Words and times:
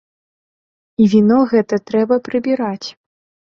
І 1.03 1.07
віно 1.11 1.37
гэта 1.53 1.81
трэба 1.91 2.21
прыбіраць. 2.31 2.87